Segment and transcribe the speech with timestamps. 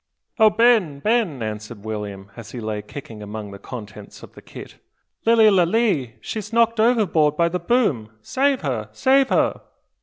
[0.39, 0.97] "O Ben!
[0.97, 4.79] Ben!" answered William, as he lay kicking among the contents of the kit,
[5.27, 8.09] "Lilly Lalee, she's knocked overboard by the boom!
[8.23, 8.89] Save her!
[8.93, 9.61] save her!"